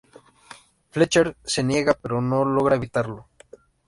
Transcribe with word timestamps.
Fletcher 0.89 1.37
se 1.43 1.61
niega, 1.69 1.93
pero 2.01 2.15
no 2.21 2.39
logra 2.43 2.75
evitarlo. 2.79 3.21